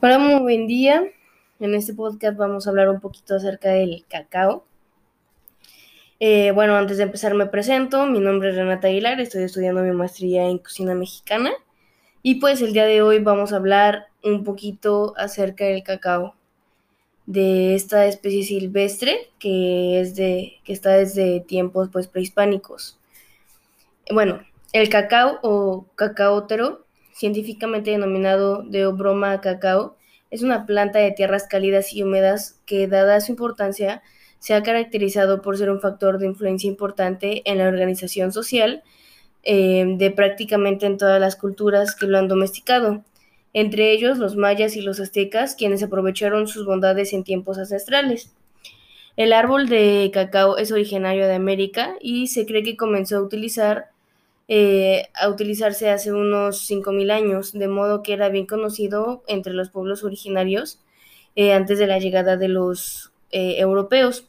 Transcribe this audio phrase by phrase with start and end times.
[0.00, 1.02] Hola, muy buen día.
[1.58, 4.64] En este podcast vamos a hablar un poquito acerca del cacao.
[6.20, 8.06] Eh, bueno, antes de empezar me presento.
[8.06, 11.50] Mi nombre es Renata Aguilar, estoy estudiando mi maestría en cocina mexicana.
[12.22, 16.36] Y pues el día de hoy vamos a hablar un poquito acerca del cacao,
[17.26, 23.00] de esta especie silvestre que, es de, que está desde tiempos pues, prehispánicos.
[24.12, 26.86] Bueno, el cacao o cacaótero
[27.18, 29.96] científicamente denominado Deobroma cacao,
[30.30, 34.02] es una planta de tierras cálidas y húmedas que, dada su importancia,
[34.38, 38.84] se ha caracterizado por ser un factor de influencia importante en la organización social
[39.42, 43.02] eh, de prácticamente en todas las culturas que lo han domesticado,
[43.52, 48.32] entre ellos los mayas y los aztecas, quienes aprovecharon sus bondades en tiempos ancestrales.
[49.16, 53.90] El árbol de cacao es originario de América y se cree que comenzó a utilizar
[54.48, 59.68] eh, a utilizarse hace unos 5.000 años, de modo que era bien conocido entre los
[59.70, 60.80] pueblos originarios
[61.36, 64.28] eh, antes de la llegada de los eh, europeos.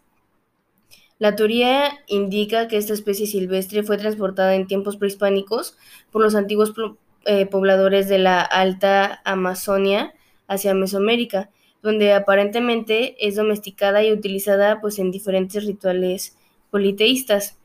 [1.19, 5.77] La teoría indica que esta especie silvestre fue transportada en tiempos prehispánicos
[6.11, 6.73] por los antiguos
[7.51, 10.13] pobladores de la Alta Amazonia
[10.47, 11.49] hacia Mesoamérica,
[11.81, 16.37] donde aparentemente es domesticada y utilizada pues, en diferentes rituales
[16.71, 17.58] politeístas.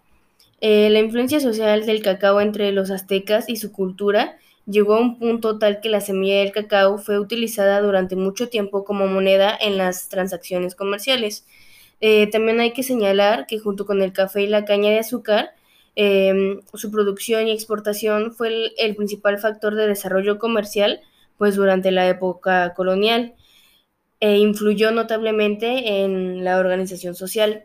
[0.61, 5.19] Eh, la influencia social del cacao entre los aztecas y su cultura llegó a un
[5.19, 9.77] punto tal que la semilla del cacao fue utilizada durante mucho tiempo como moneda en
[9.77, 11.47] las transacciones comerciales.
[12.01, 15.55] Eh, también hay que señalar que junto con el café y la caña de azúcar,
[15.97, 21.01] em, su producción y exportación fue el, principal factor de desarrollo comercial
[21.39, 23.35] pues durante la época colonial
[24.21, 27.65] e influyó notablemente en la organización social.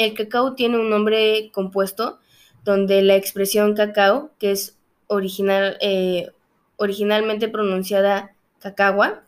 [0.00, 2.20] El cacao tiene un nombre compuesto
[2.64, 4.78] donde la expresión cacao, que es
[5.10, 6.30] eh,
[6.76, 9.24] originalmente pronunciada cacagua,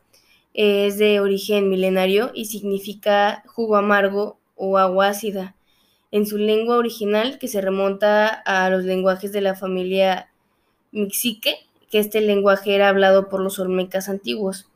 [0.55, 5.55] es de origen milenario y significa jugo amargo o agua ácida.
[6.11, 10.33] En su lengua original, que se remonta a los lenguajes de la familia
[10.91, 11.55] mixique,
[11.91, 14.71] que este lenguaje era hablado por los olmecas antiguos,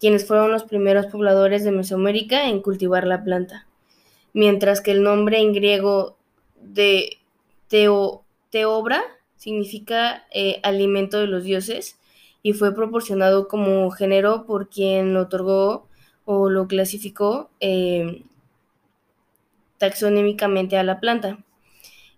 [0.00, 3.66] quienes fueron los primeros pobladores de Mesoamérica en cultivar la planta
[4.32, 6.16] mientras que el nombre en griego
[6.60, 7.18] de
[7.68, 9.02] teo, teobra
[9.36, 11.98] significa eh, alimento de los dioses
[12.42, 15.88] y fue proporcionado como género por quien lo otorgó
[16.24, 18.22] o lo clasificó eh,
[19.78, 21.38] taxonómicamente a la planta.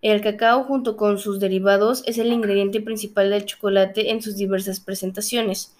[0.02, 4.80] El cacao junto con sus derivados es el ingrediente principal del chocolate en sus diversas
[4.80, 5.74] presentaciones.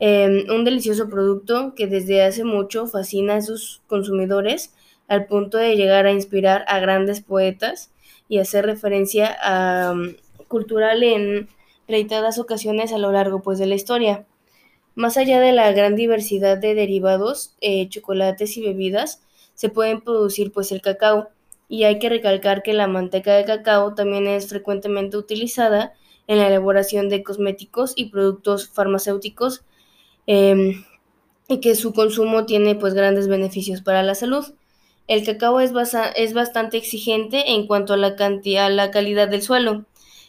[0.00, 4.74] Em, un delicioso producto que desde hace mucho fascina a sus consumidores
[5.10, 7.90] al punto de llegar a inspirar a grandes poetas
[8.28, 10.14] y hacer referencia a, um,
[10.46, 11.48] cultural en
[11.88, 14.24] reiteradas ocasiones a lo largo pues, de la historia.
[14.94, 19.20] Más allá de la gran diversidad de derivados, eh, chocolates y bebidas,
[19.54, 21.28] se pueden producir pues el cacao
[21.68, 25.92] y hay que recalcar que la manteca de cacao también es frecuentemente utilizada
[26.28, 29.64] en la elaboración de cosméticos y productos farmacéuticos
[30.28, 30.84] em,
[31.48, 34.54] y que su consumo tiene pues grandes beneficios para la salud.
[35.10, 35.72] El cacao es,
[36.14, 39.84] es bastante exigente en cuanto a la, cantidad, la calidad del suelo.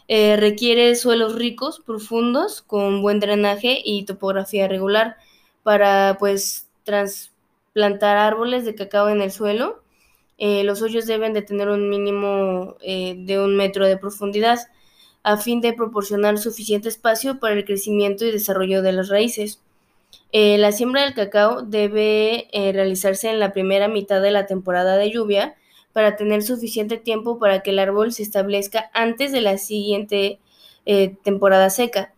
[0.08, 5.18] Eh, requiere suelos ricos, profundos, con buen drenaje y topografía regular
[5.62, 9.84] para pues trasplantar árboles de cacao en el suelo.
[10.40, 14.58] Eh, los hoyos deben de tener un mínimo eh, de un metro de profundidad
[15.22, 19.62] a fin de proporcionar suficiente espacio para el crecimiento y desarrollo de las raíces.
[20.34, 24.96] Eh, la siembra del cacao debe eh, realizarse en la primera mitad de la temporada
[24.96, 25.56] de lluvia
[25.92, 30.40] para tener suficiente tiempo para que el árbol se establezca antes de la siguiente
[30.86, 32.14] eh, temporada seca.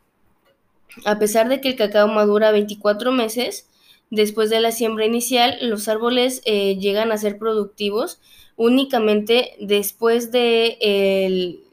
[1.05, 3.67] A pesar de que el cacao madura 24 meses
[4.11, 8.21] después de la siembra inicial, los árboles llegan a ser productivos
[8.57, 11.63] únicamente después del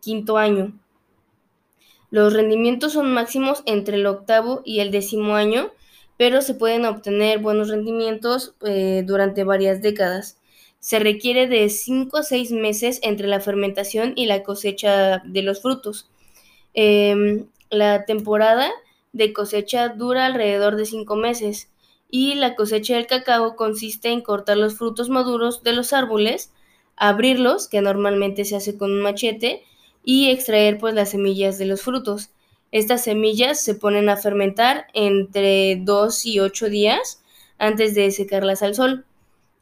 [0.00, 0.72] quinto año.
[2.10, 5.72] Los rendimientos son máximos entre el octavo y el décimo año,
[6.20, 10.36] pero se pueden obtener buenos rendimientos eh, durante varias décadas.
[10.78, 15.62] Se requiere de 5 a 6 meses entre la fermentación y la cosecha de los
[15.62, 16.10] frutos.
[16.74, 18.70] Em, la temporada
[19.14, 21.70] de cosecha dura alrededor de 5 meses
[22.10, 26.52] y la cosecha del cacao consiste en cortar los frutos maduros de los árboles,
[26.96, 29.62] abrirlos, que normalmente se hace con un machete,
[30.04, 32.28] y extraer pues las semillas de los frutos.
[32.72, 37.22] Estas semillas se ponen a fermentar entre 2 y 8 días
[37.58, 39.04] antes de secarlas al sol.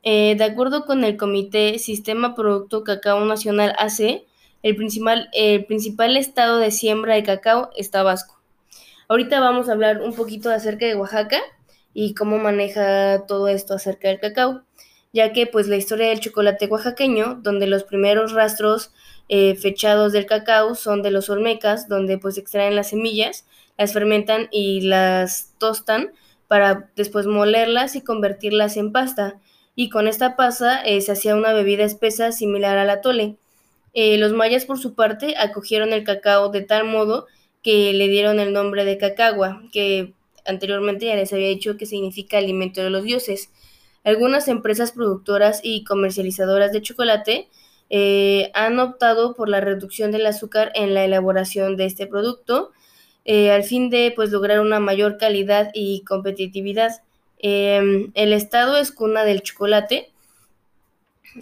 [0.03, 4.25] Eh, de acuerdo con el Comité Sistema Producto Cacao Nacional AC,
[4.63, 8.39] el principal, el principal estado de siembra de cacao es Tabasco.
[9.09, 11.41] Ahorita vamos a hablar un poquito acerca de Oaxaca.
[11.95, 14.63] y cómo maneja todo esto acerca del cacao,
[15.13, 18.93] ya que pues la historia del chocolate oaxaqueño, donde los primeros rastros
[19.29, 23.47] eh, fechados del cacao son de los olmecas, donde pues extraen las semillas,
[23.77, 26.13] las fermentan y las tostan
[26.49, 29.39] para después molerlas y convertirlas en pasta.
[29.75, 33.37] Y con esta pasta eh, se hacía una bebida espesa similar al atole.
[33.95, 37.27] Eh, los mayas, por su parte, acogieron el cacao de tal modo
[37.63, 40.15] que le dieron el nombre de cacagua, que
[40.47, 43.51] anteriormente ya les había dicho que significa alimento de los dioses.
[44.05, 47.49] Algunas empresas productoras y comercializadoras de chocolate
[47.91, 52.73] eh, han optado por la reducción del azúcar en la elaboración de este producto,
[53.25, 57.03] eh, al fin de pues, lograr una mayor calidad y competitividad.
[57.39, 60.11] Em, el estado es cuna del chocolate,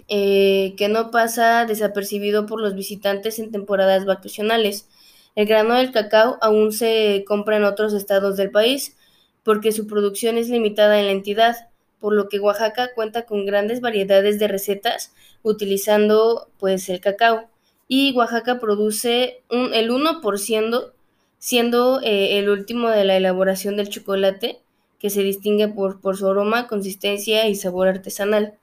[0.09, 4.87] eh, que no pasa desapercibido por los visitantes en temporadas vacacionales.
[5.35, 8.95] El grano del cacao aún se compra en otros estados del país
[9.43, 11.69] porque su producción es limitada en la entidad,
[11.99, 15.13] por lo que Oaxaca cuenta con grandes variedades de recetas
[15.43, 17.49] utilizando pues el cacao.
[17.87, 20.91] Y Oaxaca produce un, el 1%,
[21.39, 24.59] siendo eh, el último de la elaboración del chocolate,
[24.99, 28.55] que se distingue por, su aroma, consistencia y sabor artesanal.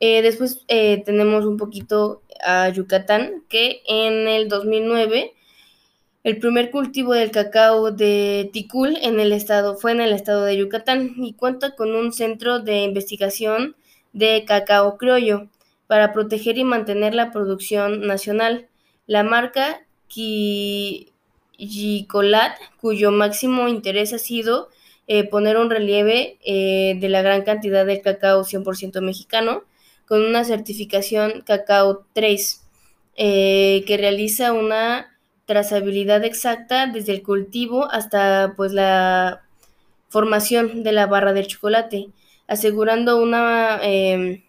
[0.00, 5.34] Eh, después eh, tenemos un poquito a Yucatán, que en el 2009
[6.28, 10.58] el primer cultivo del cacao de Ticul en el estado fue en el estado de
[10.58, 13.76] Yucatán y cuenta con un centro de investigación
[14.12, 15.48] de cacao criollo
[15.86, 18.68] para proteger y mantener la producción nacional.
[19.06, 19.80] La marca
[21.56, 24.68] Gicolat, cuyo máximo interés ha sido
[25.06, 29.62] eh, poner un relieve eh, de la gran cantidad de cacao 100% mexicano,
[30.06, 32.62] con una certificación Cacao 3,
[33.16, 35.17] eh, que realiza una
[35.48, 39.42] trazabilidad exacta desde el cultivo hasta pues la
[40.10, 42.10] formación de la barra del chocolate,
[42.46, 44.42] asegurando una em,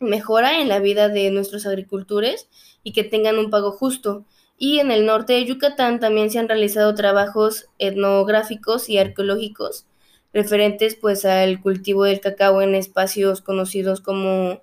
[0.00, 2.48] mejora en la vida de nuestros agricultores
[2.82, 4.24] y que tengan un pago justo.
[4.58, 9.86] Y en el norte de Yucatán también se han realizado trabajos etnográficos y arqueológicos
[10.32, 14.60] referentes pues al cultivo del cacao en espacios conocidos como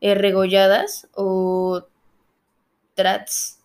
[0.00, 1.86] eh, regolladas o
[2.94, 3.57] trats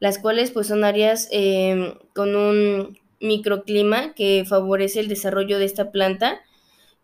[0.00, 5.90] las cuales pues son áreas em, con un microclima que favorece el desarrollo de esta
[5.90, 6.40] planta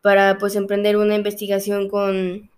[0.03, 2.51] para pues emprender una investigación con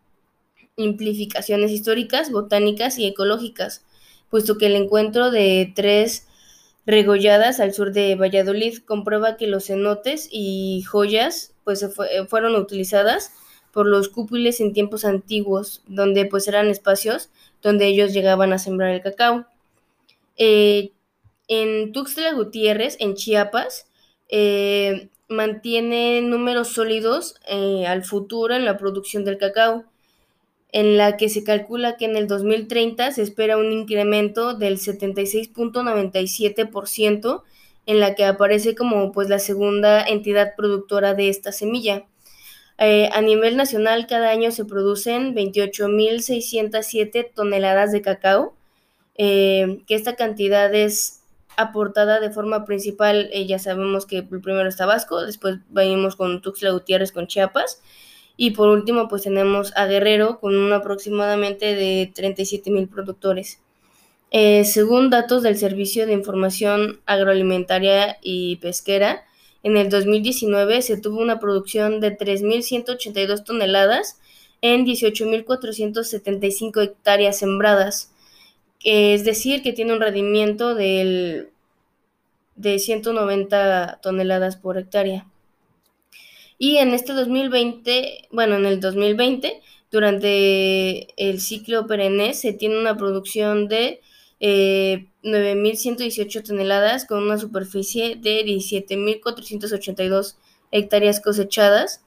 [0.76, 3.84] implicaciones históricas, botánicas y ecológicas,
[4.30, 6.26] puesto que el encuentro de tres
[6.86, 11.86] regolladas al sur de Valladolid comprueba que los cenotes y joyas pues
[12.28, 13.32] fueron utilizadas
[13.72, 17.30] por los cúpules en tiempos antiguos, donde pues eran espacios
[17.62, 19.46] donde ellos llegaban a sembrar el cacao.
[20.36, 20.92] Eh,
[21.48, 23.86] en Tuxtla Gutiérrez, en Chiapas,
[24.28, 29.84] eh, mantiene números sólidos eh, al futuro en la producción del cacao,
[30.72, 37.42] en la que se calcula que en el 2030 se espera un incremento del 76.97%,
[37.86, 42.06] en la que aparece como pues la segunda entidad productora de esta semilla.
[42.78, 48.54] a nivel nacional, cada año se producen 28.607 toneladas de cacao,
[49.16, 51.20] eh, que esta cantidad es
[51.56, 56.70] aportada de forma principal, eh, ya sabemos que primero está Vasco, después venimos con Tuxtla
[56.70, 57.80] Gutiérrez con Chiapas,
[58.36, 63.60] y por último pues tenemos a Guerrero con un aproximadamente de 37 mil productores.
[64.32, 69.22] Eh, según datos del Servicio de Información Agroalimentaria y Pesquera,
[69.62, 74.18] en el 2019 se tuvo una producción de 3.182 toneladas
[74.60, 78.13] en 18.475 hectáreas sembradas
[78.84, 81.48] es decir, que tiene un rendimiento del,
[82.54, 85.26] de 190 toneladas por hectárea.
[86.58, 89.60] Y en este 2020, bueno, en el 2020,
[89.90, 94.00] durante el ciclo perenne, se tiene una producción de
[94.40, 100.36] 9.118 eh, toneladas con una superficie de 17.482
[100.70, 102.02] hectáreas cosechadas,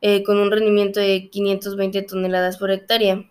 [0.00, 3.24] eh, con un rendimiento de 520 toneladas por hectárea.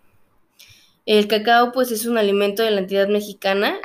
[1.05, 3.77] El cacao pues es un alimento de la entidad mexicana,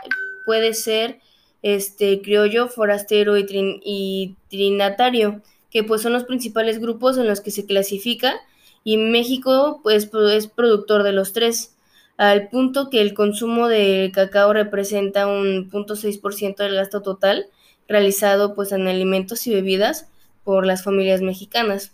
[0.46, 1.20] puede ser
[1.62, 7.66] este criollo, forastero y, trinatario, que pues son los principales grupos en los que se
[7.66, 8.36] clasifica
[8.84, 11.76] y México pues es productor de los tres,
[12.16, 17.46] al punto que el consumo de cacao representa un 0.6% del gasto total
[17.86, 20.08] realizado pues en alimentos y bebidas
[20.42, 21.92] por las familias mexicanas.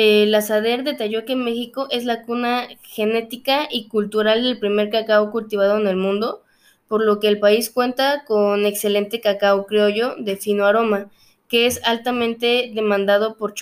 [0.00, 5.76] Eh, la detalló que México es la cuna genética y cultural del primer cacao cultivado
[5.76, 6.44] en el mundo,
[6.86, 11.10] por lo que el país cuenta con excelente cacao criollo de fino aroma,
[11.48, 13.54] que es altamente demandado por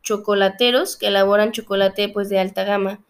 [0.00, 3.00] chocolateros que elaboran chocolate pues de alta gama.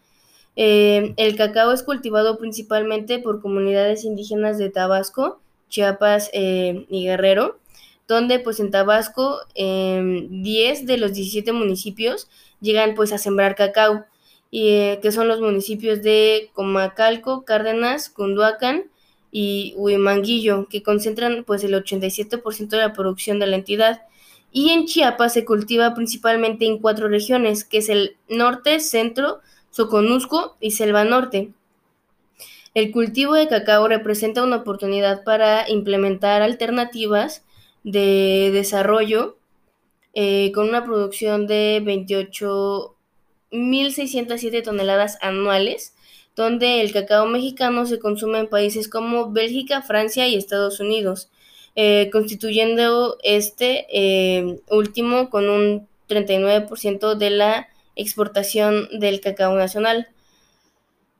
[0.57, 5.39] Eh, el cacao es cultivado principalmente por comunidades indígenas de Tabasco,
[5.69, 7.59] Chiapas eh, y Guerrero,
[8.07, 12.29] donde pues en Tabasco 10 de los 17 municipios
[12.61, 14.05] llegan pues a sembrar cacao,
[14.51, 18.85] y, eh, que son los municipios de Comacalco, Cárdenas, Cunduacán
[19.31, 24.03] y Huimanguillo, que concentran pues el 87% de la producción de la entidad.
[24.51, 30.55] Y en Chiapas se cultiva principalmente en cuatro regiones, que es el norte, centro, Soconusco
[30.61, 31.51] y Selva Norte.
[32.73, 37.44] El cultivo de cacao representa una oportunidad para implementar alternativas
[37.85, 39.37] de desarrollo
[40.15, 45.93] eh, con una producción de 28.607 toneladas anuales,
[46.35, 51.29] donde el cacao mexicano se consume en países como Bélgica, Francia y Estados Unidos,
[51.75, 60.07] eh, constituyendo este eh, último con un 39% de la exportación del cacao nacional.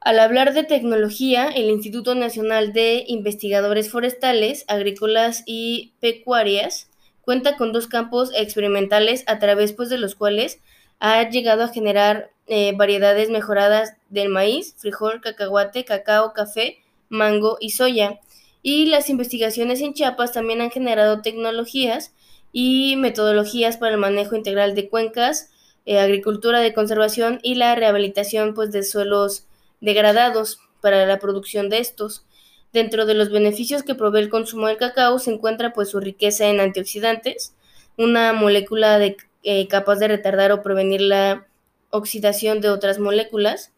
[0.06, 7.74] Al hablar de tecnología, el Instituto Nacional de Investigadores Forestales, Agrícolas y Pecuarias cuenta con
[7.74, 10.60] dos campos experimentales a través pues, de los cuales
[11.00, 16.78] ha llegado a generar eh, variedades mejoradas del maíz, frijol, cacahuate, cacao, café,
[17.10, 18.20] mango y soya.
[18.62, 22.14] Y las investigaciones en Chiapas también han generado tecnologías
[22.52, 25.50] y metodologías para el manejo integral de cuencas,
[25.88, 29.48] eh, agricultura de conservación y la rehabilitación pues, de suelos
[29.82, 32.26] degradados para la producción de estos.
[32.74, 36.48] Dentro de los beneficios que provee el consumo del cacao se encuentra pues, su riqueza
[36.48, 37.54] en antioxidantes,
[37.98, 41.48] una molécula de, eh, capaz de retardar o prevenir la
[41.90, 43.72] oxidación de otras moléculas,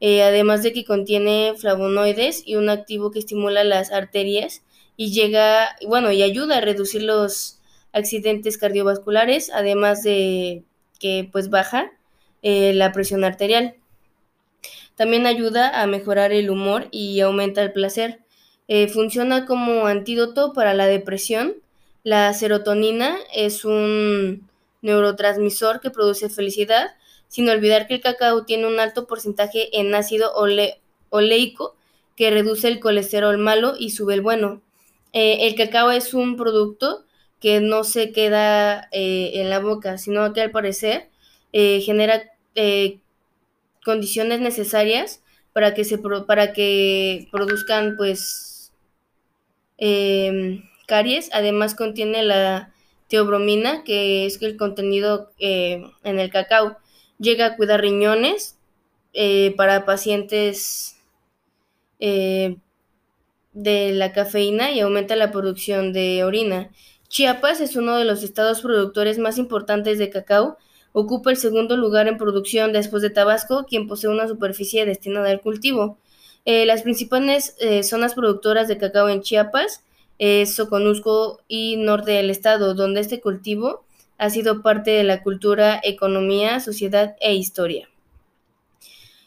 [0.00, 4.62] eh, además de que contiene flavonoides y un activo que estimula las arterias
[4.96, 7.58] y llega, bueno, y ayuda a reducir los
[7.92, 10.64] accidentes cardiovasculares, además de
[10.98, 11.92] que pues baja
[12.42, 13.74] eh, la presión arterial.
[14.98, 18.18] También ayuda a mejorar el humor y aumenta el placer.
[18.66, 21.54] Eh, funciona como antídoto para la depresión.
[22.02, 24.48] La serotonina es un
[24.82, 26.96] neurotransmisor que produce felicidad,
[27.28, 30.32] sin olvidar que el cacao tiene un alto porcentaje en ácido
[31.10, 31.76] oleico
[32.16, 34.62] que reduce el colesterol malo y sube el bueno.
[35.12, 37.04] Eh, el cacao es un producto
[37.38, 41.08] que no se queda eh, en la boca, sino que al parecer
[41.52, 42.24] eh, genera
[43.88, 45.22] condiciones necesarias
[45.54, 48.70] para que se para que produzcan pues
[49.78, 51.30] em, caries.
[51.32, 52.74] Además contiene la
[53.08, 56.76] teobromina, que es el contenido en el cacao.
[57.18, 58.58] Llega a cuidar riñones
[59.56, 60.98] para pacientes
[61.98, 66.70] de la cafeína y aumenta la producción de orina.
[67.08, 70.58] Chiapas es uno de los estados productores más importantes de cacao.
[70.92, 75.40] Ocupa el segundo lugar en producción después de Tabasco, quien posee una superficie destinada al
[75.40, 75.98] cultivo.
[76.44, 79.84] Eh, las principales eh, zonas productoras de cacao en Chiapas
[80.18, 83.84] es Soconusco y norte del estado, donde este cultivo
[84.16, 87.88] ha sido parte de la cultura, economía, sociedad e historia.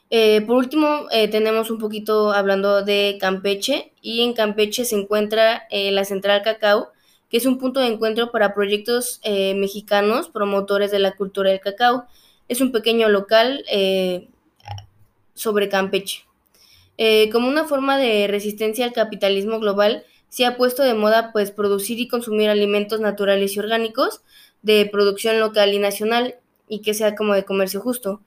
[0.09, 6.03] Eh, por último, tenemos un poquito hablando de Campeche y en Campeche se encuentra la
[6.03, 6.90] central cacao,
[7.31, 11.61] que es un punto de encuentro para proyectos eh, mexicanos promotores de la cultura del
[11.61, 12.03] cacao.
[12.49, 14.27] Es un pequeño local eh,
[15.33, 16.25] sobre Campeche.
[16.97, 21.51] Eh, como una forma de resistencia al capitalismo global, se ha puesto de moda pues
[21.51, 24.21] producir y consumir alimentos naturales y orgánicos
[24.61, 26.35] de producción local y nacional
[26.67, 28.21] y que sea como de comercio justo.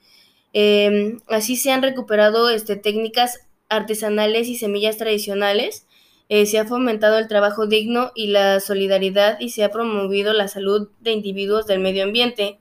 [1.29, 5.87] así se han recuperado este, técnicas artesanales y semillas tradicionales
[6.29, 10.49] eh, se ha fomentado el trabajo digno y la solidaridad y se ha promovido la
[10.49, 12.59] salud de individuos del medio ambiente.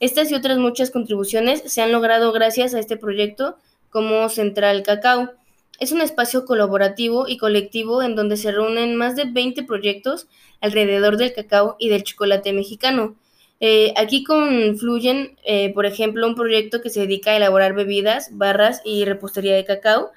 [0.00, 3.56] Estas y otras muchas contribuciones se han logrado gracias a este proyecto
[3.90, 5.30] como Central Cacao.
[5.78, 10.26] Es un espacio colaborativo y colectivo en donde se reúnen más de 20 proyectos
[10.60, 13.16] alrededor del cacao y del chocolate mexicano.
[13.60, 18.80] Eh, aquí confluyen, eh, por ejemplo, un proyecto que se dedica a elaborar bebidas, barras
[18.84, 20.10] y repostería de cacao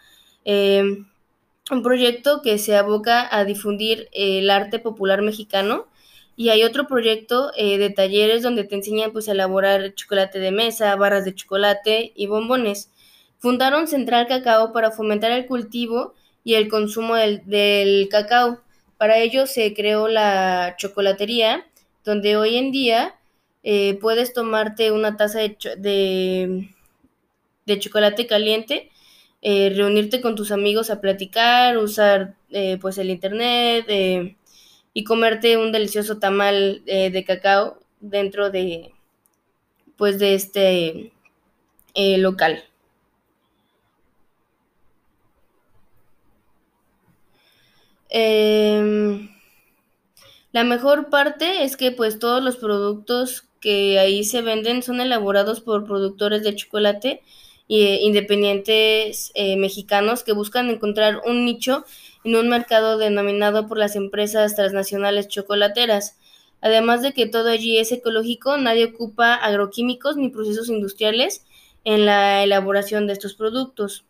[1.72, 5.88] un proyecto que se aboca a difundir el arte popular mexicano
[6.36, 10.52] y hay otro proyecto eh, de talleres donde te enseñan pues a elaborar chocolate de
[10.52, 12.92] mesa, barras de chocolate y bombones.
[13.40, 18.60] Fundaron Central Cacao para fomentar el cultivo y el consumo del, cacao.
[18.98, 21.66] Para ello se creó la chocolatería,
[22.04, 23.16] donde hoy en día
[23.64, 26.70] eh, puedes tomarte una taza de,
[27.66, 28.92] de chocolate caliente
[29.48, 34.38] eh, reunirte con tus amigos a platicar, usar eh, pues el internet, eh,
[34.92, 38.94] y comerte un delicioso tamal de cacao dentro de
[39.98, 41.12] pues de este
[41.96, 42.64] local.
[48.10, 49.30] Em,
[50.54, 55.62] la mejor parte es que pues todos los productos que ahí se venden son elaborados
[55.62, 57.22] por productores de chocolate
[57.68, 61.84] eh, independientes eh, mexicanos que buscan encontrar un nicho
[62.24, 66.18] en un mercado denominado por las empresas transnacionales chocolateras.
[66.62, 71.44] Además de que todo allí es ecológico, nadie ocupa agroquímicos ni procesos industriales
[71.86, 74.06] en la elaboración de estos productos.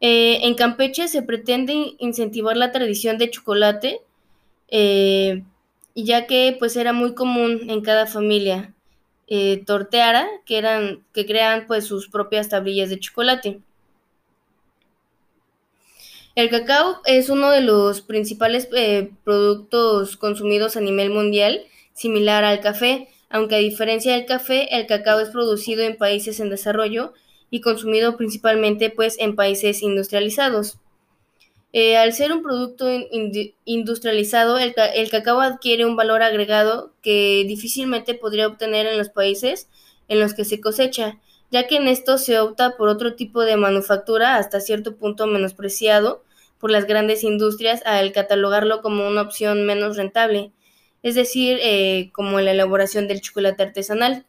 [0.00, 4.02] Eh, en Campeche se pretende incentivar la tradición de chocolate,
[5.96, 8.73] ya que pues era muy común en cada familia
[9.26, 13.60] eh, torteara, que eran, que crean pues sus propias tablillas de chocolate.
[16.34, 22.60] El cacao es uno de los principales eh, productos consumidos a nivel mundial, similar al
[22.60, 27.14] café, aunque a diferencia del café, el cacao es producido en países en desarrollo
[27.50, 30.78] y consumido principalmente pues en países industrializados.
[31.76, 32.86] Eh, al ser un producto
[33.64, 34.74] industrializado, el,
[35.10, 39.68] cacao adquiere un valor agregado que difícilmente podría obtener en los países
[40.06, 41.18] en los que se cosecha,
[41.50, 46.22] ya que en esto se opta por otro tipo de manufactura hasta cierto punto menospreciado
[46.60, 50.52] por las grandes industrias al catalogarlo como una opción menos rentable,
[51.02, 54.24] es decir, eh, como la elaboración del chocolate artesanal.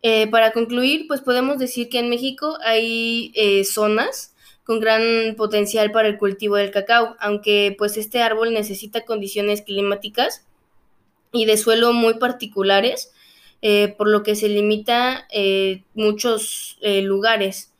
[0.00, 3.30] Eh, para concluir, pues podemos decir que en México hay
[3.66, 4.31] zonas
[4.64, 10.46] con gran potencial para el cultivo del cacao, aunque pues este árbol necesita condiciones climáticas
[11.32, 13.12] y de suelo muy particulares,
[13.60, 17.72] eh, por lo que se limita eh, muchos eh, lugares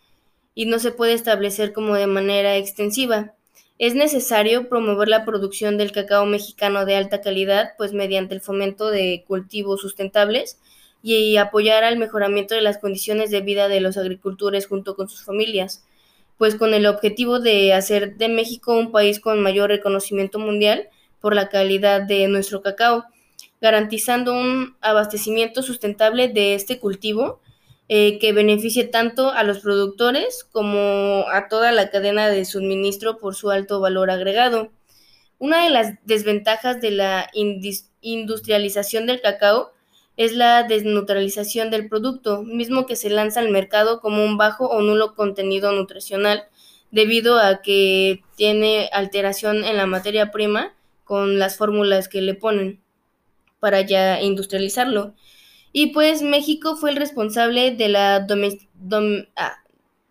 [0.55, 3.35] y no se puede establecer como de manera extensiva.
[3.79, 8.91] Es necesario promover la producción del cacao mexicano de alta calidad, pues mediante el fomento
[8.91, 10.59] de cultivos sustentables
[11.03, 15.25] y apoyar al mejoramiento de las condiciones de vida de los agricultores junto con sus
[15.25, 15.85] familias
[16.39, 20.89] pues con el objetivo de hacer de México un país con mayor reconocimiento mundial
[21.21, 23.05] por la calidad de nuestro cacao,
[23.61, 27.41] garantizando un abastecimiento sustentable de este cultivo
[27.89, 33.35] eh, que beneficie tanto a los productores como a toda la cadena de suministro por
[33.35, 34.73] su alto valor agregado.
[35.39, 37.29] Una de las desventajas de la
[38.01, 39.73] industrialización del cacao
[40.17, 44.81] es la desneutralización del producto, mismo que se lanza al mercado como un bajo o
[44.83, 46.45] nulo contenido nutricional,
[46.91, 52.81] debido a que tiene alteración en la materia prima con las fórmulas que le ponen
[53.61, 55.15] para ya industrializarlo.
[55.73, 58.27] Y pues México fue el responsable de la
[59.37, 59.59] ah,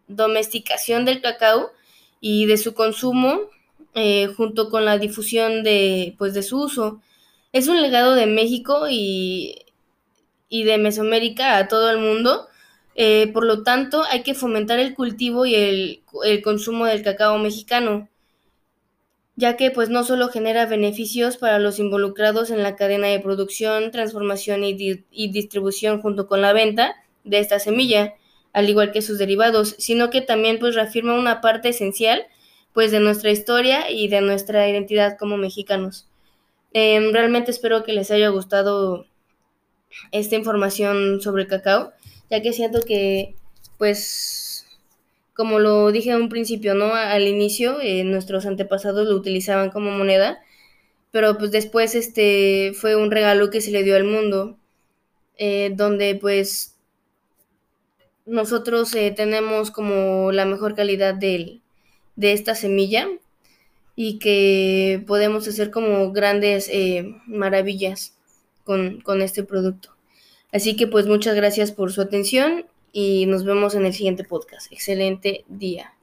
[0.08, 1.72] domesticación del cacao
[2.20, 3.42] y de su consumo
[3.94, 7.02] eh, junto con la difusión de, pues, de su uso.
[7.52, 9.66] Es un legado de México y
[10.52, 12.48] y de Mesoamérica a todo el mundo.
[12.96, 16.04] Eh, por lo tanto, hay que fomentar el cultivo y el,
[16.44, 18.10] consumo del cacao mexicano,
[19.38, 23.92] ya que pues no solo genera beneficios para los involucrados en la cadena de producción,
[23.92, 28.14] transformación y, y distribución junto con la venta de esta semilla,
[28.52, 32.26] al igual que sus derivados, sino que también pues reafirma una parte esencial
[32.74, 36.10] pues de nuestra historia y de nuestra identidad como mexicanos.
[36.74, 39.06] Em, realmente espero que les haya gustado
[40.12, 41.94] esta información sobre el cacao,
[42.30, 43.36] ya que siento que,
[43.78, 44.66] pues,
[45.34, 46.94] como lo dije en un principio, ¿no?
[46.94, 50.40] Al inicio, eh, nuestros antepasados lo utilizaban como moneda,
[51.12, 54.58] pero pues después este fue un regalo que se le dio al mundo,
[55.38, 56.78] eh, donde pues
[58.26, 61.60] nosotros eh, tenemos como la mejor calidad de,
[62.16, 63.08] de esta semilla
[63.96, 66.70] y que podemos hacer como grandes
[67.28, 68.16] maravillas
[68.64, 69.96] con, este producto.
[70.52, 74.72] Así que pues muchas gracias por su atención y nos vemos en el siguiente podcast.
[74.72, 75.94] Excelente día.